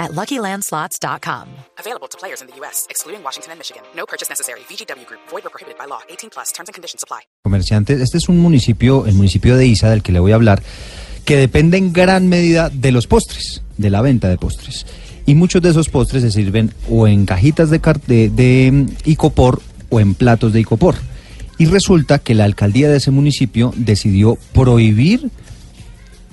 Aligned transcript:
at 0.00 0.10
LuckyLandSlots.com. 0.12 1.46
Available 1.78 2.08
to 2.08 2.18
players 2.18 2.40
in 2.42 2.48
the 2.48 2.56
U.S., 2.60 2.86
excluding 2.90 3.22
Washington 3.22 3.52
and 3.52 3.58
Michigan. 3.60 3.82
No 3.94 4.06
purchase 4.06 4.28
necessary. 4.28 4.60
VGW 4.68 5.06
Group. 5.06 5.20
Void 5.30 5.46
or 5.46 5.50
prohibited 5.50 5.78
by 5.78 5.86
law. 5.86 6.00
18 6.08 6.30
plus. 6.30 6.50
Terms 6.52 6.68
and 6.68 6.74
conditions 6.74 7.04
apply. 7.04 7.20
Comerciantes, 7.44 8.00
este 8.00 8.18
es 8.18 8.28
un 8.28 8.38
municipio, 8.38 9.06
el 9.06 9.14
municipio 9.14 9.56
de 9.56 9.66
Isa, 9.66 9.90
del 9.90 10.02
que 10.02 10.10
le 10.10 10.18
voy 10.18 10.32
a 10.32 10.36
hablar, 10.36 10.62
que 11.24 11.36
depende 11.36 11.78
en 11.78 11.92
gran 11.92 12.28
medida 12.28 12.70
de 12.70 12.90
los 12.90 13.06
postres, 13.06 13.62
de 13.76 13.90
la 13.90 14.00
venta 14.00 14.28
de 14.28 14.36
postres. 14.36 14.86
Y 15.26 15.34
muchos 15.34 15.62
de 15.62 15.70
esos 15.70 15.88
postres 15.88 16.22
se 16.22 16.30
sirven 16.30 16.72
o 16.88 17.06
en 17.06 17.26
cajitas 17.26 17.70
de, 17.70 17.78
de, 18.06 18.30
de, 18.30 18.72
mm, 18.72 18.86
icopor 19.04 19.60
o 19.90 20.00
en 20.00 20.14
platos 20.14 20.52
de 20.52 20.60
icopor. 20.60 20.96
Y 21.58 21.66
resulta 21.66 22.18
que 22.18 22.34
la 22.34 22.44
alcaldía 22.44 22.88
de 22.88 22.96
ese 22.96 23.10
municipio 23.10 23.72
decidió 23.76 24.38
prohibir 24.52 25.30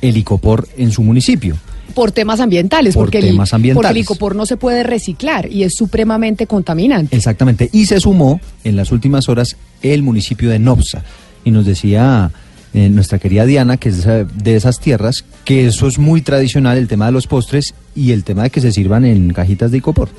el 0.01 0.17
icopor 0.17 0.67
en 0.77 0.91
su 0.91 1.03
municipio. 1.03 1.57
Por 1.93 2.11
temas 2.11 2.39
ambientales, 2.39 2.93
Por 2.93 3.05
porque, 3.05 3.21
temas 3.21 3.51
el, 3.51 3.55
ambientales. 3.55 3.75
porque 3.87 3.91
el 3.99 4.03
icopor 4.03 4.35
no 4.35 4.45
se 4.45 4.57
puede 4.57 4.83
reciclar 4.83 5.51
y 5.51 5.63
es 5.63 5.75
supremamente 5.75 6.45
contaminante. 6.47 7.15
Exactamente. 7.15 7.69
Y 7.73 7.85
se 7.85 7.99
sumó 7.99 8.39
en 8.63 8.75
las 8.75 8.91
últimas 8.91 9.29
horas 9.29 9.55
el 9.81 10.03
municipio 10.03 10.49
de 10.49 10.59
Nopsa. 10.59 11.03
Y 11.43 11.51
nos 11.51 11.65
decía 11.65 12.31
eh, 12.73 12.89
nuestra 12.89 13.17
querida 13.19 13.45
Diana, 13.45 13.77
que 13.77 13.89
es 13.89 13.95
de 13.97 14.01
esa- 14.01 14.23
de 14.25 14.55
esas 14.55 14.79
tierras, 14.79 15.23
que 15.45 15.65
eso 15.67 15.87
es 15.87 15.97
muy 15.97 16.21
tradicional, 16.21 16.77
el 16.77 16.87
tema 16.87 17.05
de 17.07 17.11
los 17.13 17.25
postres 17.25 17.73
y 17.95 18.11
el 18.11 18.23
tema 18.23 18.43
de 18.43 18.49
que 18.49 18.61
se 18.61 18.71
sirvan 18.71 19.05
en 19.05 19.31
cajitas 19.33 19.71
de 19.71 19.77
icopor. 19.77 20.09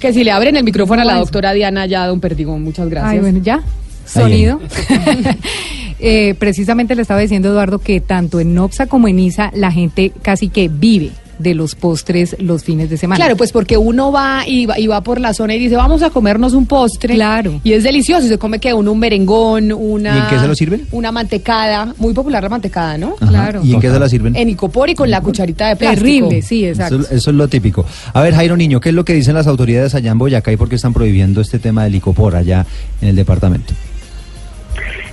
Que 0.00 0.12
si 0.12 0.24
le 0.24 0.30
abren 0.30 0.56
el 0.56 0.64
micrófono 0.64 1.02
a 1.02 1.04
la 1.04 1.14
doctora 1.18 1.52
Diana 1.52 1.86
ya, 1.86 2.06
don 2.06 2.20
Perdigón, 2.20 2.62
muchas 2.62 2.88
gracias. 2.88 3.12
Ay, 3.12 3.18
bueno, 3.20 3.40
ya. 3.42 3.62
Sonido. 4.06 4.60
Eh, 5.98 6.34
precisamente 6.38 6.94
le 6.94 7.02
estaba 7.02 7.20
diciendo 7.20 7.48
Eduardo 7.48 7.78
que 7.78 8.00
tanto 8.00 8.40
en 8.40 8.54
Nopsa 8.54 8.86
como 8.86 9.08
en 9.08 9.18
Isa 9.18 9.50
la 9.54 9.70
gente 9.72 10.12
casi 10.22 10.48
que 10.48 10.68
vive 10.68 11.12
de 11.38 11.54
los 11.54 11.74
postres 11.74 12.36
los 12.38 12.64
fines 12.64 12.90
de 12.90 12.96
semana. 12.96 13.16
Claro, 13.16 13.36
pues 13.36 13.52
porque 13.52 13.76
uno 13.76 14.12
va 14.12 14.44
y, 14.46 14.66
va 14.66 14.78
y 14.78 14.86
va 14.86 15.02
por 15.02 15.20
la 15.20 15.34
zona 15.34 15.54
y 15.54 15.58
dice, 15.58 15.76
vamos 15.76 16.02
a 16.02 16.10
comernos 16.10 16.54
un 16.54 16.66
postre. 16.66 17.14
Claro. 17.14 17.60
Y 17.62 17.72
es 17.72 17.84
delicioso. 17.84 18.26
y 18.26 18.28
Se 18.28 18.38
come 18.38 18.58
que 18.58 18.72
uno 18.72 18.92
un 18.92 18.98
merengón, 18.98 19.72
una... 19.72 20.16
¿Y 20.16 20.18
en 20.18 20.26
qué 20.28 20.38
se 20.38 20.48
lo 20.48 20.54
sirven? 20.54 20.86
Una 20.92 21.12
mantecada. 21.12 21.94
Muy 21.98 22.14
popular 22.14 22.42
la 22.42 22.48
mantecada, 22.48 22.96
¿no? 22.96 23.16
Ajá. 23.20 23.28
Claro. 23.28 23.60
¿Y 23.64 23.74
en 23.74 23.80
qué 23.80 23.90
se 23.90 23.98
la 23.98 24.08
sirven? 24.08 24.36
En 24.36 24.48
icopor 24.48 24.88
y 24.88 24.94
con 24.94 25.10
la 25.10 25.20
cucharita 25.20 25.68
de 25.68 25.76
plástico. 25.76 26.04
Terrible, 26.04 26.42
sí, 26.42 26.64
Eso, 26.64 26.82
exacto. 26.82 27.14
eso 27.14 27.30
es 27.30 27.36
lo 27.36 27.48
típico. 27.48 27.84
A 28.12 28.22
ver, 28.22 28.34
Jairo 28.34 28.56
Niño, 28.56 28.80
¿qué 28.80 28.90
es 28.90 28.94
lo 28.94 29.04
que 29.04 29.12
dicen 29.12 29.34
las 29.34 29.46
autoridades 29.46 29.94
allá 29.94 30.12
en 30.12 30.18
Boyacá 30.18 30.52
y 30.52 30.56
por 30.56 30.68
qué 30.68 30.76
están 30.76 30.92
prohibiendo 30.92 31.40
este 31.40 31.58
tema 31.58 31.84
del 31.84 31.94
icopor 31.96 32.36
allá 32.36 32.66
en 33.00 33.08
el 33.08 33.16
departamento? 33.16 33.74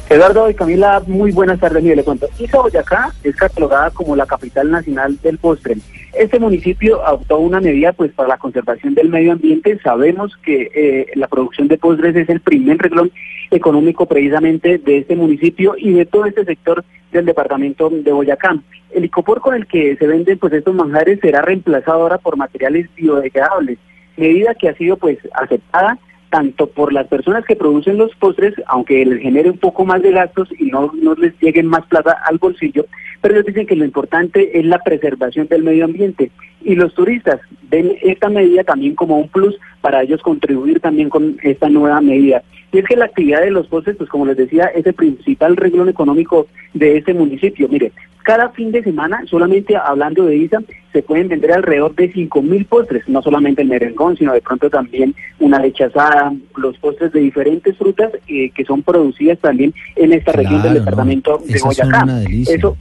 Eduardo 0.09 0.49
y 0.49 0.53
Camila, 0.53 1.01
muy 1.07 1.31
buenas 1.31 1.59
tardes. 1.59 1.81
Mire, 1.81 1.95
le 1.95 2.03
cuento. 2.03 2.27
Isa 2.37 2.59
Boyacá 2.59 3.11
es 3.23 3.35
catalogada 3.35 3.89
como 3.91 4.15
la 4.15 4.25
capital 4.25 4.69
nacional 4.69 5.17
del 5.21 5.37
postre. 5.37 5.77
Este 6.13 6.39
municipio 6.39 7.05
adoptó 7.05 7.39
una 7.39 7.59
medida 7.59 7.93
pues 7.93 8.11
para 8.11 8.29
la 8.29 8.37
conservación 8.37 8.93
del 8.93 9.09
medio 9.09 9.31
ambiente. 9.31 9.79
Sabemos 9.81 10.35
que 10.43 10.69
eh, 10.75 11.07
la 11.15 11.27
producción 11.27 11.67
de 11.67 11.77
postres 11.77 12.15
es 12.15 12.29
el 12.29 12.41
primer 12.41 12.77
reglón 12.77 13.11
económico 13.49 14.05
precisamente 14.05 14.77
de 14.77 14.99
este 14.99 15.15
municipio 15.15 15.75
y 15.77 15.93
de 15.93 16.05
todo 16.05 16.25
este 16.25 16.45
sector 16.45 16.83
del 17.11 17.25
departamento 17.25 17.89
de 17.89 18.11
Boyacá. 18.11 18.57
El 18.91 19.05
icopor 19.05 19.41
con 19.41 19.55
el 19.55 19.65
que 19.65 19.95
se 19.95 20.05
venden 20.05 20.37
pues 20.37 20.53
estos 20.53 20.75
manjares 20.75 21.19
será 21.21 21.41
reemplazado 21.41 22.01
ahora 22.01 22.17
por 22.17 22.37
materiales 22.37 22.87
biodegradables, 22.95 23.79
medida 24.17 24.53
que 24.53 24.69
ha 24.69 24.75
sido 24.75 24.97
pues 24.97 25.17
aceptada 25.33 25.97
tanto 26.33 26.65
por 26.65 26.91
las 26.91 27.05
personas 27.05 27.45
que 27.45 27.55
producen 27.55 27.99
los 27.99 28.15
postres, 28.15 28.55
aunque 28.65 29.05
les 29.05 29.21
genere 29.21 29.51
un 29.51 29.59
poco 29.59 29.85
más 29.85 30.01
de 30.01 30.09
gastos 30.09 30.49
y 30.57 30.71
no, 30.71 30.91
les 31.15 31.39
lleguen 31.39 31.67
más 31.67 31.85
plata 31.85 32.17
al 32.25 32.39
bolsillo, 32.39 32.87
pero 33.21 33.35
ellos 33.35 33.45
dicen 33.45 33.67
que 33.67 33.75
lo 33.75 33.85
importante 33.85 34.57
es 34.57 34.65
la 34.65 34.79
preservación 34.79 35.47
del 35.47 35.61
medio 35.61 35.85
ambiente. 35.85 36.31
Y 36.63 36.73
los 36.73 36.95
turistas 36.95 37.39
ven 37.69 37.97
esta 38.01 38.29
medida 38.29 38.63
también 38.63 38.95
como 38.95 39.19
un 39.19 39.27
plus 39.27 39.55
para 39.81 40.01
ellos 40.01 40.23
contribuir 40.23 40.79
también 40.79 41.09
con 41.09 41.37
esta 41.43 41.69
nueva 41.69 42.01
medida. 42.01 42.41
Y 42.71 42.79
es 42.79 42.85
que 42.85 42.95
la 42.95 43.05
actividad 43.05 43.41
de 43.41 43.51
los 43.51 43.67
postres, 43.67 43.97
pues 43.97 44.09
como 44.09 44.25
les 44.25 44.35
decía, 44.35 44.65
es 44.73 44.87
el 44.87 44.95
principal 44.95 45.55
reglón 45.55 45.87
económico 45.87 46.47
de 46.73 46.97
este 46.97 47.13
municipio. 47.13 47.69
Mire, 47.69 47.91
cada 48.23 48.49
fin 48.49 48.71
de 48.71 48.81
semana, 48.83 49.21
solamente 49.27 49.75
hablando 49.75 50.25
de 50.25 50.37
ISA, 50.37 50.59
se 50.91 51.01
pueden 51.03 51.27
vender 51.27 51.51
alrededor 51.51 51.93
de 51.95 52.11
5 52.11 52.41
mil 52.41 52.65
postres, 52.65 53.07
no 53.07 53.21
solamente 53.21 53.61
el 53.61 53.67
merengón, 53.67 54.17
sino 54.17 54.33
de 54.33 54.41
pronto 54.41 54.69
también 54.69 55.13
una 55.39 55.59
leche 55.59 55.83
asada, 55.85 56.33
los 56.55 56.77
postres 56.77 57.11
de 57.11 57.19
diferentes 57.19 57.77
frutas 57.77 58.11
eh, 58.27 58.49
que 58.51 58.65
son 58.65 58.81
producidas 58.83 59.39
también 59.39 59.73
en 59.95 60.13
esta 60.13 60.31
región 60.31 60.61
del 60.61 60.75
departamento 60.75 61.39
¿no? 61.39 61.53
de 61.53 61.59
Boyacá. 61.59 62.05
Eso, 62.47 62.77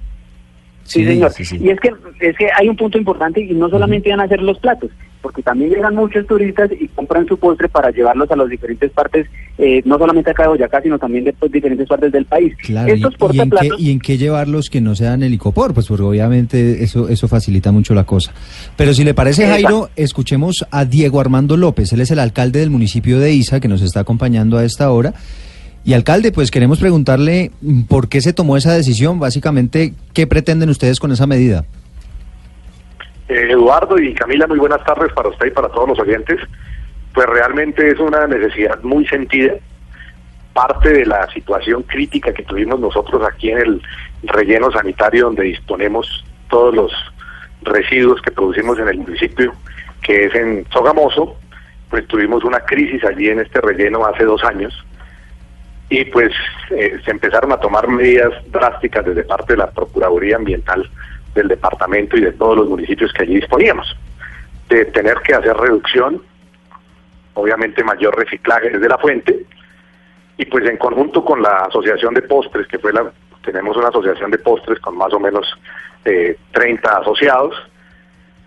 Sí, 0.84 1.00
Sí, 1.00 1.06
señor. 1.06 1.30
sí, 1.30 1.44
sí. 1.44 1.58
Y 1.60 1.70
es 1.70 1.78
que 1.80 1.92
es 2.20 2.36
que 2.36 2.48
hay 2.58 2.68
un 2.68 2.76
punto 2.76 2.98
importante 2.98 3.40
y 3.40 3.54
no 3.54 3.68
solamente 3.68 4.10
van 4.10 4.20
a 4.20 4.28
ser 4.28 4.42
los 4.42 4.58
platos, 4.58 4.90
porque 5.22 5.42
también 5.42 5.70
llegan 5.70 5.94
muchos 5.94 6.26
turistas 6.26 6.70
y 6.78 6.88
compran 6.88 7.26
su 7.26 7.38
postre 7.38 7.68
para 7.68 7.90
llevarlos 7.90 8.30
a 8.30 8.36
las 8.36 8.48
diferentes 8.48 8.90
partes, 8.90 9.26
eh, 9.56 9.80
no 9.84 9.96
solamente 9.96 10.30
acá 10.30 10.42
de 10.42 10.48
Boyacá, 10.50 10.82
sino 10.82 10.98
también 10.98 11.24
de 11.24 11.32
pues, 11.32 11.50
diferentes 11.52 11.88
partes 11.88 12.12
del 12.12 12.26
país. 12.26 12.54
Claro, 12.62 12.92
Estos 12.92 13.14
y, 13.14 13.14
y 13.14 13.14
en 13.14 13.18
qué, 13.18 13.18
portaplatos, 13.18 13.80
y 13.80 13.90
en 13.92 14.00
qué 14.00 14.18
llevarlos 14.18 14.68
que 14.68 14.80
no 14.80 14.94
sean 14.94 15.22
el 15.22 15.32
icopor? 15.32 15.72
Pues 15.72 15.86
porque 15.86 16.02
obviamente 16.02 16.82
eso, 16.82 17.08
eso 17.08 17.28
facilita 17.28 17.72
mucho 17.72 17.94
la 17.94 18.04
cosa. 18.04 18.32
Pero 18.76 18.92
si 18.92 19.04
le 19.04 19.14
parece. 19.14 19.46
Jairo, 19.46 19.88
escuchemos 19.96 20.66
a 20.70 20.84
Diego 20.84 21.20
Armando 21.20 21.56
López. 21.56 21.92
Él 21.92 22.00
es 22.00 22.10
el 22.10 22.18
alcalde 22.18 22.60
del 22.60 22.70
municipio 22.70 23.18
de 23.18 23.32
Isa, 23.32 23.60
que 23.60 23.68
nos 23.68 23.82
está 23.82 24.00
acompañando 24.00 24.58
a 24.58 24.64
esta 24.64 24.90
hora. 24.90 25.14
Y 25.84 25.94
alcalde, 25.94 26.30
pues 26.30 26.50
queremos 26.50 26.78
preguntarle 26.78 27.50
mm, 27.60 27.82
por 27.82 28.08
qué 28.08 28.20
se 28.20 28.32
tomó 28.32 28.56
esa 28.56 28.72
decisión, 28.72 29.18
básicamente, 29.18 29.94
¿qué 30.12 30.26
pretenden 30.26 30.70
ustedes 30.70 31.00
con 31.00 31.10
esa 31.10 31.26
medida? 31.26 31.64
Eh, 33.32 33.52
Eduardo 33.52 33.98
y 33.98 34.12
Camila, 34.12 34.46
muy 34.46 34.58
buenas 34.58 34.84
tardes 34.84 35.10
para 35.14 35.30
usted 35.30 35.46
y 35.46 35.50
para 35.50 35.68
todos 35.68 35.88
los 35.88 35.98
oyentes. 35.98 36.38
Pues 37.14 37.26
realmente 37.26 37.88
es 37.88 37.98
una 37.98 38.26
necesidad 38.26 38.82
muy 38.82 39.06
sentida, 39.06 39.54
parte 40.52 40.90
de 40.90 41.06
la 41.06 41.26
situación 41.32 41.82
crítica 41.84 42.34
que 42.34 42.42
tuvimos 42.42 42.78
nosotros 42.78 43.22
aquí 43.26 43.50
en 43.50 43.58
el 43.58 43.82
relleno 44.24 44.70
sanitario 44.70 45.26
donde 45.26 45.44
disponemos 45.44 46.24
todos 46.50 46.74
los 46.74 46.92
residuos 47.62 48.20
que 48.20 48.32
producimos 48.32 48.78
en 48.78 48.88
el 48.88 48.98
municipio, 48.98 49.54
que 50.02 50.26
es 50.26 50.34
en 50.34 50.66
Sogamoso, 50.70 51.36
pues 51.88 52.06
tuvimos 52.08 52.44
una 52.44 52.60
crisis 52.60 53.02
allí 53.04 53.28
en 53.28 53.40
este 53.40 53.62
relleno 53.62 54.04
hace 54.04 54.24
dos 54.24 54.44
años 54.44 54.74
y 55.88 56.04
pues 56.06 56.32
eh, 56.70 56.98
se 57.02 57.10
empezaron 57.10 57.52
a 57.52 57.60
tomar 57.60 57.88
medidas 57.88 58.32
drásticas 58.50 59.06
desde 59.06 59.24
parte 59.24 59.54
de 59.54 59.58
la 59.58 59.70
Procuraduría 59.70 60.36
Ambiental 60.36 60.90
del 61.34 61.48
departamento 61.48 62.16
y 62.16 62.20
de 62.20 62.32
todos 62.32 62.56
los 62.56 62.68
municipios 62.68 63.12
que 63.12 63.22
allí 63.22 63.36
disponíamos, 63.36 63.96
de 64.68 64.84
tener 64.86 65.18
que 65.20 65.34
hacer 65.34 65.56
reducción, 65.56 66.22
obviamente 67.34 67.82
mayor 67.84 68.16
reciclaje 68.16 68.70
desde 68.70 68.88
la 68.88 68.98
fuente, 68.98 69.44
y 70.36 70.44
pues 70.46 70.68
en 70.68 70.76
conjunto 70.76 71.24
con 71.24 71.42
la 71.42 71.66
Asociación 71.68 72.14
de 72.14 72.22
Postres, 72.22 72.66
que 72.66 72.78
fue 72.78 72.92
la, 72.92 73.12
tenemos 73.42 73.76
una 73.76 73.88
asociación 73.88 74.30
de 74.30 74.38
postres 74.38 74.78
con 74.80 74.96
más 74.96 75.12
o 75.12 75.20
menos 75.20 75.46
eh, 76.04 76.36
30 76.52 76.98
asociados, 76.98 77.54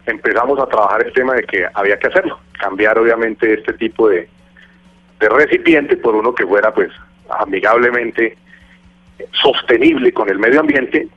empezamos 0.06 0.60
a 0.60 0.68
trabajar 0.68 1.06
el 1.06 1.14
tema 1.14 1.34
de 1.34 1.44
que 1.44 1.66
había 1.74 1.98
que 1.98 2.08
hacerlo, 2.08 2.40
cambiar 2.60 2.98
obviamente 2.98 3.54
este 3.54 3.74
tipo 3.74 4.10
de, 4.10 4.28
de 5.20 5.30
recipiente 5.30 5.98
por 5.98 6.16
uno 6.16 6.34
que 6.34 6.46
fuera 6.46 6.74
pues 6.74 6.92
amigablemente 7.30 8.38
sostenible 9.32 10.12
con 10.14 10.30
el 10.30 10.40
medio 10.40 10.60
ambiente 10.60 11.08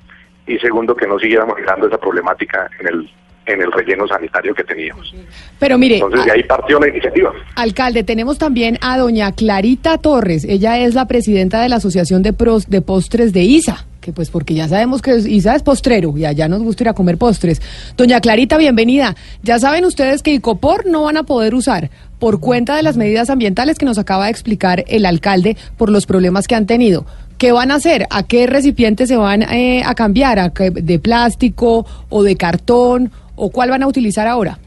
y 0.48 0.58
segundo 0.58 0.96
que 0.96 1.06
no 1.06 1.18
siguiéramos 1.18 1.56
generando 1.56 1.86
esa 1.86 1.98
problemática 1.98 2.68
en 2.80 2.88
el 2.88 3.10
en 3.48 3.62
el 3.62 3.72
relleno 3.72 4.06
sanitario 4.06 4.54
que 4.54 4.62
teníamos. 4.62 5.14
Pero 5.58 5.78
mire, 5.78 5.96
Entonces 5.96 6.24
de 6.24 6.32
ahí 6.32 6.42
partió 6.44 6.78
la 6.78 6.88
iniciativa. 6.88 7.32
Alcalde, 7.56 8.04
tenemos 8.04 8.38
también 8.38 8.78
a 8.82 8.98
doña 8.98 9.32
Clarita 9.32 9.98
Torres. 9.98 10.44
Ella 10.44 10.78
es 10.78 10.94
la 10.94 11.06
presidenta 11.06 11.62
de 11.62 11.70
la 11.70 11.76
Asociación 11.76 12.22
de, 12.22 12.32
Pros, 12.34 12.68
de 12.68 12.82
Postres 12.82 13.32
de 13.32 13.42
ISA, 13.44 13.86
que 14.02 14.12
pues 14.12 14.30
porque 14.30 14.54
ya 14.54 14.68
sabemos 14.68 15.00
que 15.00 15.16
ISA 15.16 15.56
es 15.56 15.62
postrero 15.62 16.12
y 16.16 16.26
allá 16.26 16.46
nos 16.46 16.62
gusta 16.62 16.84
ir 16.84 16.88
a 16.90 16.94
comer 16.94 17.16
postres. 17.16 17.62
Doña 17.96 18.20
Clarita, 18.20 18.58
bienvenida. 18.58 19.16
Ya 19.42 19.58
saben 19.58 19.86
ustedes 19.86 20.22
que 20.22 20.34
Icopor 20.34 20.86
no 20.86 21.04
van 21.04 21.16
a 21.16 21.22
poder 21.22 21.54
usar 21.54 21.90
por 22.18 22.40
cuenta 22.40 22.76
de 22.76 22.82
las 22.82 22.96
medidas 22.96 23.30
ambientales 23.30 23.78
que 23.78 23.86
nos 23.86 23.98
acaba 23.98 24.26
de 24.26 24.32
explicar 24.32 24.84
el 24.88 25.06
alcalde 25.06 25.56
por 25.76 25.88
los 25.88 26.04
problemas 26.04 26.46
que 26.46 26.54
han 26.54 26.66
tenido. 26.66 27.06
¿Qué 27.38 27.52
van 27.52 27.70
a 27.70 27.76
hacer? 27.76 28.04
¿A 28.10 28.24
qué 28.24 28.46
recipientes 28.48 29.08
se 29.08 29.16
van 29.16 29.42
eh, 29.42 29.82
a 29.86 29.94
cambiar? 29.94 30.38
¿A 30.40 30.50
qué- 30.50 30.70
¿De 30.70 30.98
plástico 30.98 31.86
o 32.08 32.22
de 32.24 32.36
cartón? 32.36 33.10
¿O 33.36 33.50
cuál 33.50 33.70
van 33.70 33.82
a 33.84 33.86
utilizar 33.86 34.26
ahora? 34.26 34.58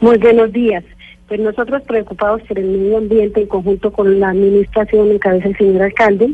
Muy 0.00 0.16
buenos 0.18 0.52
días. 0.52 0.84
Pues 1.26 1.40
nosotros 1.40 1.82
preocupados 1.82 2.42
por 2.42 2.56
el 2.58 2.66
medio 2.66 2.98
ambiente 2.98 3.40
en 3.40 3.48
conjunto 3.48 3.92
con 3.92 4.20
la 4.20 4.30
administración 4.30 5.10
en 5.10 5.18
cabeza 5.18 5.48
del 5.48 5.56
señor 5.58 5.82
alcalde, 5.82 6.32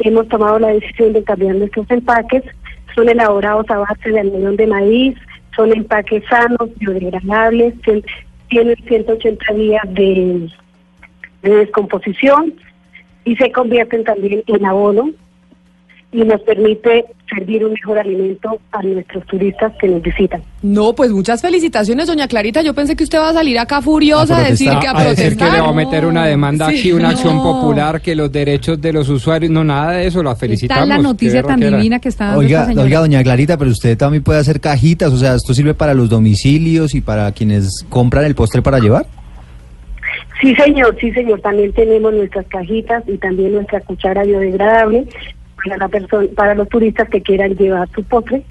hemos 0.00 0.28
tomado 0.28 0.58
la 0.58 0.68
decisión 0.68 1.14
de 1.14 1.24
cambiar 1.24 1.54
nuestros 1.54 1.90
empaques. 1.90 2.42
Son 2.94 3.08
elaborados 3.08 3.64
a 3.70 3.78
base 3.78 4.10
de 4.10 4.20
almidón 4.20 4.56
de 4.56 4.66
maíz, 4.66 5.16
son 5.56 5.72
empaques 5.72 6.22
sanos, 6.28 6.68
biodegradables, 6.76 7.72
tienen 8.48 8.76
180 8.86 9.54
días 9.54 9.82
de 9.94 10.50
descomposición 11.42 12.52
y 13.30 13.36
se 13.36 13.52
convierten 13.52 14.02
también 14.02 14.42
en 14.44 14.66
abono 14.66 15.10
y 16.10 16.24
nos 16.24 16.40
permite 16.40 17.04
servir 17.32 17.64
un 17.64 17.74
mejor 17.74 17.96
alimento 17.96 18.58
a 18.72 18.82
nuestros 18.82 19.24
turistas 19.26 19.72
que 19.80 19.86
nos 19.86 20.02
visitan. 20.02 20.42
No, 20.62 20.92
pues 20.96 21.12
muchas 21.12 21.40
felicitaciones, 21.40 22.08
doña 22.08 22.26
Clarita. 22.26 22.60
Yo 22.62 22.74
pensé 22.74 22.96
que 22.96 23.04
usted 23.04 23.18
va 23.18 23.28
a 23.28 23.32
salir 23.32 23.56
acá 23.56 23.80
furiosa 23.80 24.38
a, 24.38 24.42
decir 24.42 24.72
que 24.80 24.88
a, 24.88 24.98
a 24.98 25.04
decir 25.04 25.36
que 25.36 25.44
le 25.44 25.60
va 25.60 25.68
a 25.68 25.72
meter 25.72 26.04
una 26.06 26.26
demanda 26.26 26.66
aquí, 26.66 26.90
una 26.90 27.10
acción 27.10 27.40
popular, 27.40 28.00
que 28.00 28.16
los 28.16 28.32
derechos 28.32 28.80
de 28.80 28.92
los 28.92 29.08
usuarios, 29.08 29.52
no, 29.52 29.62
nada 29.62 29.92
de 29.92 30.08
eso, 30.08 30.20
la 30.24 30.34
felicitamos. 30.34 30.82
Está 30.82 30.96
la 30.96 31.00
noticia 31.00 31.44
tan 31.44 31.60
divina 31.60 32.00
que 32.00 32.08
está 32.08 32.24
dando 32.24 32.40
oiga, 32.40 32.68
oiga, 32.76 32.98
doña 32.98 33.22
Clarita, 33.22 33.56
pero 33.56 33.70
usted 33.70 33.96
también 33.96 34.24
puede 34.24 34.40
hacer 34.40 34.60
cajitas, 34.60 35.12
o 35.12 35.16
sea, 35.16 35.36
esto 35.36 35.54
sirve 35.54 35.74
para 35.74 35.94
los 35.94 36.10
domicilios 36.10 36.96
y 36.96 37.00
para 37.00 37.30
quienes 37.30 37.84
compran 37.88 38.24
el 38.24 38.34
postre 38.34 38.60
para 38.60 38.80
llevar. 38.80 39.06
Sí, 40.40 40.54
señor, 40.54 40.96
sí, 41.00 41.12
señor. 41.12 41.40
También 41.40 41.72
tenemos 41.72 42.12
nuestras 42.12 42.46
cajitas 42.46 43.04
y 43.06 43.18
también 43.18 43.52
nuestra 43.52 43.80
cuchara 43.80 44.22
biodegradable 44.24 45.06
para 45.56 45.76
la 45.76 45.88
persona, 45.88 46.28
para 46.34 46.54
los 46.54 46.68
turistas 46.68 47.08
que 47.08 47.20
quieran 47.20 47.54
llevar 47.56 47.88
su 47.94 48.02
postre. 48.04 48.42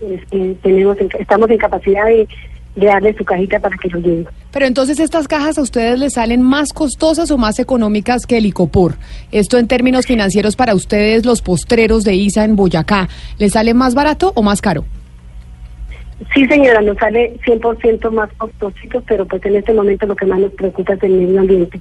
Este, 0.00 0.54
tenemos, 0.62 0.96
estamos 1.18 1.50
en 1.50 1.58
capacidad 1.58 2.06
de, 2.06 2.28
de 2.76 2.86
darle 2.86 3.14
su 3.16 3.24
cajita 3.24 3.58
para 3.58 3.76
que 3.76 3.88
lo 3.88 4.00
lleven. 4.00 4.28
Pero 4.52 4.66
entonces 4.66 5.00
estas 5.00 5.28
cajas 5.28 5.58
a 5.58 5.62
ustedes 5.62 5.98
les 5.98 6.14
salen 6.14 6.42
más 6.42 6.72
costosas 6.72 7.30
o 7.30 7.38
más 7.38 7.58
económicas 7.58 8.26
que 8.26 8.38
el 8.38 8.46
Icopor. 8.46 8.96
Esto 9.32 9.58
en 9.58 9.66
términos 9.66 10.06
financieros 10.06 10.56
para 10.56 10.74
ustedes, 10.74 11.24
los 11.24 11.40
postreros 11.40 12.04
de 12.04 12.14
ISA 12.14 12.44
en 12.44 12.56
Boyacá, 12.56 13.08
¿les 13.38 13.52
sale 13.52 13.74
más 13.74 13.94
barato 13.94 14.32
o 14.34 14.42
más 14.42 14.60
caro? 14.60 14.84
Sí, 16.34 16.46
señora, 16.46 16.80
nos 16.82 16.96
sale 16.98 17.36
100% 17.46 18.10
más 18.10 18.30
costosito, 18.36 19.02
pero 19.06 19.26
pues 19.26 19.44
en 19.46 19.56
este 19.56 19.72
momento 19.72 20.06
lo 20.06 20.14
que 20.14 20.26
más 20.26 20.38
nos 20.38 20.52
preocupa 20.52 20.94
es 20.94 21.02
el 21.02 21.12
medio 21.12 21.40
ambiente. 21.40 21.80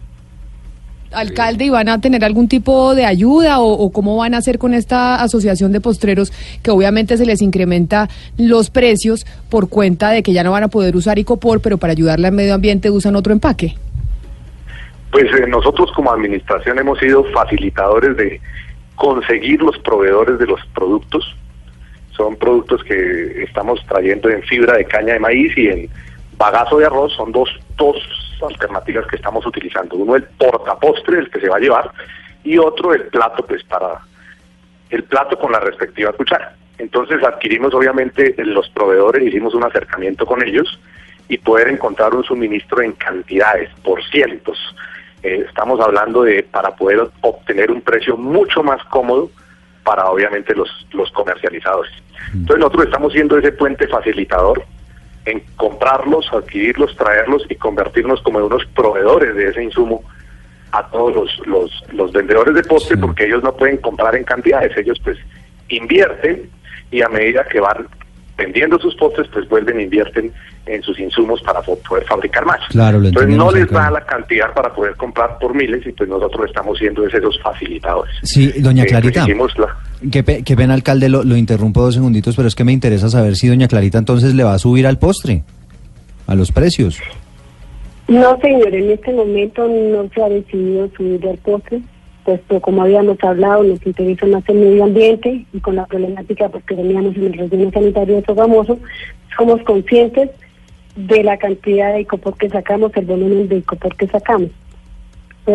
Alcalde, 1.12 1.66
¿y 1.66 1.70
van 1.70 1.90
a 1.90 2.00
tener 2.00 2.24
algún 2.24 2.48
tipo 2.48 2.94
de 2.94 3.06
ayuda 3.06 3.60
o, 3.60 3.72
o, 3.72 3.92
cómo 3.92 4.16
van 4.16 4.36
a 4.36 4.38
hacer 4.38 4.60
con 4.60 4.76
esta 4.76 5.16
asociación 5.16 5.72
de 5.72 5.82
postreros 5.82 6.32
que 6.62 6.70
obviamente 6.70 7.18
se 7.18 7.26
les 7.26 7.42
incrementa 7.42 8.08
los 8.38 8.70
precios 8.70 9.26
por 9.50 9.70
cuenta 9.70 10.12
de 10.12 10.22
que 10.22 10.34
ya 10.34 10.44
no 10.44 10.52
van 10.52 10.64
a 10.64 10.68
poder 10.68 10.96
usar 10.96 11.18
Icopor, 11.18 11.62
pero 11.62 11.78
para 11.80 11.94
ayudarle 11.94 12.28
al 12.28 12.34
medio 12.34 12.54
ambiente 12.54 12.92
usan 12.92 13.16
otro 13.16 13.34
empaque? 13.34 13.76
Pues 15.12 15.26
eh, 15.26 15.48
nosotros 15.48 15.92
como 15.96 16.12
administración 16.12 16.78
hemos 16.78 17.00
sido 17.00 17.24
facilitadores 17.34 18.16
de 18.16 18.40
conseguir 18.96 19.62
los 19.62 19.78
proveedores 19.80 20.38
de 20.38 20.46
los 20.46 20.60
productos. 20.76 21.36
Son 22.20 22.36
productos 22.36 22.84
que 22.84 23.44
estamos 23.44 23.80
trayendo 23.88 24.30
en 24.30 24.44
fibra 24.44 24.76
de 24.76 24.84
caña 24.84 25.14
de 25.14 25.22
maíz 25.22 25.58
y 25.58 25.70
en 25.70 25.90
bagazo 26.38 26.78
de 26.78 26.86
arroz. 26.86 27.14
Son 27.14 27.32
dos, 27.32 27.50
dos 27.78 27.96
alternativas 28.46 29.08
que 29.08 29.16
estamos 29.16 29.46
utilizando. 29.46 29.96
Uno 29.96 30.18
el 30.18 30.24
portapostre, 30.24 31.20
el 31.20 31.30
que 31.30 31.40
se 31.40 31.48
va 31.48 31.56
a 31.56 31.62
llevar, 31.62 31.90
y 32.44 32.58
otro 32.58 32.94
el 32.94 33.04
plato, 33.04 33.46
pues 33.46 33.64
para 33.64 34.02
el 34.90 35.06
plato 35.06 35.40
con 35.40 35.54
la 35.54 35.62
respectiva 35.62 36.12
cuchara. 36.12 36.58
Entonces 36.78 37.24
adquirimos 37.24 37.74
obviamente 37.74 38.36
los 38.40 38.68
proveedores, 38.72 39.26
hicimos 39.26 39.54
un 39.54 39.64
acercamiento 39.64 40.26
con 40.26 40.46
ellos 40.46 40.78
y 41.30 41.38
poder 41.38 41.70
encontrar 41.70 42.14
un 42.14 42.26
suministro 42.26 42.82
en 42.82 42.92
cantidades, 42.94 43.70
por 43.82 44.04
cientos. 44.10 44.58
Eh, 45.24 45.46
estamos 45.48 45.80
hablando 45.80 46.24
de 46.24 46.44
para 46.44 46.76
poder 46.76 47.10
obtener 47.22 47.72
un 47.72 47.80
precio 47.80 48.18
mucho 48.18 48.62
más 48.62 48.84
cómodo 48.90 49.32
para 49.84 50.06
obviamente 50.06 50.56
los, 50.56 50.70
los 50.92 51.12
comercializadores. 51.12 51.92
Entonces 52.34 52.60
nosotros 52.60 52.86
estamos 52.86 53.14
siendo 53.14 53.38
ese 53.38 53.52
puente 53.52 53.88
facilitador 53.88 54.64
en 55.26 55.42
comprarlos, 55.56 56.32
adquirirlos, 56.32 56.96
traerlos 56.96 57.44
y 57.50 57.56
convertirnos 57.56 58.22
como 58.22 58.40
unos 58.40 58.66
proveedores 58.68 59.36
de 59.36 59.50
ese 59.50 59.64
insumo 59.64 60.04
a 60.72 60.88
todos 60.88 61.16
los, 61.16 61.48
los, 61.48 61.84
los 61.94 62.12
vendedores 62.12 62.54
de 62.54 62.64
postre 62.64 62.96
sí. 62.96 63.02
porque 63.02 63.26
ellos 63.26 63.44
no 63.44 63.56
pueden 63.56 63.78
comprar 63.78 64.16
en 64.16 64.24
cantidades, 64.24 64.76
ellos 64.78 65.00
pues 65.04 65.18
invierten 65.70 66.50
y 66.92 67.02
a 67.02 67.10
medida 67.10 67.44
que 67.46 67.60
van 67.60 67.88
vendiendo 68.40 68.80
sus 68.80 68.96
postres 68.96 69.28
pues 69.32 69.48
vuelven 69.50 69.80
e 69.80 69.84
invierten 69.84 70.32
en 70.66 70.82
sus 70.82 71.00
insumos 71.00 71.42
para 71.42 71.62
poder 71.62 72.06
fabricar 72.06 72.46
más. 72.46 72.60
Claro, 72.70 73.04
Entonces 73.04 73.36
no 73.36 73.52
les 73.52 73.70
da 73.70 73.92
la 73.92 74.06
cantidad 74.06 74.54
para 74.54 74.74
poder 74.74 74.96
comprar 74.96 75.38
por 75.40 75.54
miles 75.54 75.86
y 75.86 75.92
pues 75.92 76.10
nosotros 76.10 76.48
estamos 76.48 76.78
siendo 76.78 77.06
esos 77.06 77.40
facilitadores. 77.42 78.16
Sí, 78.24 78.52
doña 78.62 78.86
Clarita. 78.86 79.26
Eh, 79.26 79.36
pues 79.38 79.58
la... 79.58 79.76
Qué, 80.12 80.24
pe 80.24 80.44
qué, 80.44 80.56
pena, 80.56 80.74
alcalde, 80.74 81.10
lo, 81.10 81.24
lo, 81.24 81.36
interrumpo 81.36 81.82
dos 81.82 81.96
segunditos, 81.96 82.36
pero 82.36 82.48
es 82.48 82.56
que 82.56 82.64
me 82.64 82.72
interesa 82.72 83.10
saber 83.10 83.36
si 83.36 83.48
doña 83.48 83.68
Clarita 83.68 83.98
entonces 83.98 84.34
le 84.34 84.44
va 84.44 84.54
a 84.54 84.60
subir 84.60 84.88
al 84.88 84.98
postre, 84.98 85.44
a 86.28 86.36
los 86.36 86.52
precios. 86.52 87.00
No, 88.08 88.40
señor, 88.42 88.74
en 88.74 88.92
este 88.92 89.12
momento 89.12 89.68
no 89.68 90.10
se 90.14 90.24
ha 90.24 90.30
decidido 90.30 90.90
subir 90.96 91.28
al 91.28 91.38
postre, 91.38 91.82
pues 92.48 92.62
como 92.62 92.84
habíamos 92.84 93.18
hablado, 93.24 93.64
nos 93.64 93.86
interesa 93.86 94.26
más 94.28 94.44
el 94.48 94.58
medio 94.58 94.84
ambiente 94.84 95.46
y 95.52 95.60
con 95.60 95.76
la 95.76 95.86
problemática 95.86 96.50
pues, 96.50 96.64
que 96.66 96.76
teníamos 96.76 97.16
en 97.16 97.26
el 97.26 97.34
relleno 97.34 97.72
sanitario 97.72 98.16
de 98.18 98.26
Sogamoso, 98.26 98.78
somos 99.36 99.62
conscientes 99.64 100.30
de 100.96 101.24
la 101.24 101.38
cantidad 101.38 101.94
de 101.94 102.02
icopor 102.02 102.38
que 102.38 102.50
sacamos, 102.50 102.92
el 102.96 103.06
volumen 103.06 103.48
de 103.48 103.58
icopor 103.58 103.96
que 103.96 104.08
sacamos. 104.08 104.50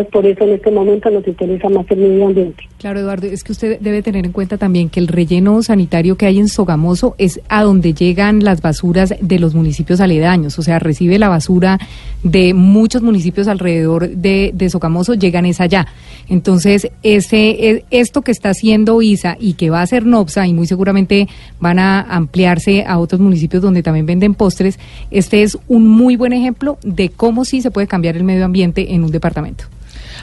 Por 0.03 0.25
eso 0.25 0.43
en 0.43 0.53
este 0.53 0.71
momento 0.71 1.09
nos 1.09 1.25
interesa 1.27 1.69
más 1.69 1.85
el 1.89 1.99
medio 1.99 2.27
ambiente. 2.27 2.63
Claro, 2.79 2.99
Eduardo, 2.99 3.27
es 3.27 3.43
que 3.43 3.51
usted 3.51 3.79
debe 3.79 4.01
tener 4.01 4.25
en 4.25 4.31
cuenta 4.31 4.57
también 4.57 4.89
que 4.89 4.99
el 4.99 5.07
relleno 5.07 5.63
sanitario 5.63 6.17
que 6.17 6.25
hay 6.25 6.39
en 6.39 6.49
Sogamoso 6.49 7.15
es 7.17 7.39
a 7.47 7.63
donde 7.63 7.93
llegan 7.93 8.43
las 8.43 8.61
basuras 8.61 9.13
de 9.19 9.39
los 9.39 9.55
municipios 9.55 10.01
aledaños, 10.01 10.59
o 10.59 10.61
sea, 10.61 10.79
recibe 10.79 11.17
la 11.17 11.29
basura 11.29 11.79
de 12.23 12.53
muchos 12.53 13.01
municipios 13.01 13.47
alrededor 13.47 14.09
de, 14.09 14.51
de 14.53 14.69
Sogamoso, 14.69 15.13
llegan 15.13 15.45
es 15.45 15.61
allá. 15.61 15.87
Entonces, 16.27 16.89
ese, 17.03 17.85
esto 17.91 18.21
que 18.21 18.31
está 18.31 18.49
haciendo 18.49 19.01
ISA 19.01 19.37
y 19.39 19.53
que 19.53 19.69
va 19.69 19.79
a 19.79 19.83
hacer 19.83 20.05
NOPSA, 20.05 20.47
y 20.47 20.53
muy 20.53 20.67
seguramente 20.67 21.27
van 21.59 21.79
a 21.79 22.01
ampliarse 22.01 22.83
a 22.85 22.97
otros 22.97 23.21
municipios 23.21 23.61
donde 23.61 23.83
también 23.83 24.05
venden 24.05 24.33
postres, 24.33 24.79
este 25.11 25.43
es 25.43 25.57
un 25.67 25.87
muy 25.87 26.15
buen 26.15 26.33
ejemplo 26.33 26.77
de 26.83 27.09
cómo 27.09 27.45
sí 27.45 27.61
se 27.61 27.71
puede 27.71 27.87
cambiar 27.87 28.17
el 28.17 28.23
medio 28.23 28.45
ambiente 28.45 28.93
en 28.93 29.03
un 29.03 29.11
departamento. 29.11 29.65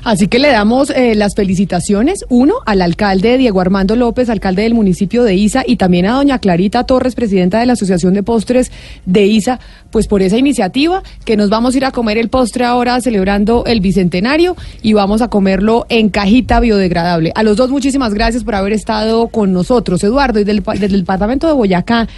Así 0.04 0.26
que 0.26 0.40
le 0.40 0.50
damos 0.50 0.90
eh, 0.90 1.14
las 1.14 1.36
felicitaciones, 1.36 2.24
uno, 2.28 2.54
al 2.66 2.82
alcalde 2.82 3.38
Diego 3.38 3.60
Armando 3.60 3.94
López, 3.94 4.28
alcalde 4.30 4.62
del 4.62 4.74
municipio 4.74 5.22
de 5.22 5.36
Isa, 5.36 5.62
y 5.64 5.76
también 5.76 6.06
a 6.06 6.14
doña 6.14 6.40
Clarita 6.40 6.82
Torres, 6.84 7.14
presidenta 7.14 7.60
de 7.60 7.66
la 7.66 7.74
Asociación 7.74 8.12
de 8.12 8.24
Postres 8.24 8.72
de 9.06 9.26
Isa, 9.26 9.60
pues 9.92 10.08
por 10.08 10.20
esa 10.20 10.36
iniciativa, 10.36 11.04
que 11.24 11.36
nos 11.36 11.50
vamos 11.50 11.74
a 11.74 11.76
ir 11.76 11.84
a 11.84 11.92
comer 11.92 12.18
el 12.18 12.30
postre 12.30 12.64
ahora 12.64 13.00
celebrando 13.00 13.64
el 13.64 13.80
Bicentenario 13.80 14.56
y 14.82 14.92
vamos 14.92 15.22
a 15.22 15.28
comerlo 15.28 15.86
en 15.88 16.08
cajita 16.08 16.58
biodegradable. 16.58 17.30
A 17.36 17.44
los 17.44 17.56
dos, 17.56 17.70
muchísimas 17.70 18.12
gracias 18.12 18.42
por 18.42 18.56
haber 18.56 18.72
estado 18.72 19.28
con 19.28 19.52
nosotros, 19.52 20.02
Eduardo, 20.02 20.40
y 20.40 20.44
del, 20.44 20.64
del 20.64 20.98
departamento 21.00 21.46
de 21.46 21.52
Boyacá. 21.52 22.08